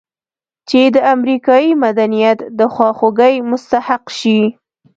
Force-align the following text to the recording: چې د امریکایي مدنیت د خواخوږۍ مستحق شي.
چې 0.69 0.81
د 0.95 0.97
امریکایي 1.15 1.71
مدنیت 1.83 2.39
د 2.59 2.61
خواخوږۍ 2.73 3.35
مستحق 3.49 4.03
شي. 4.19 4.39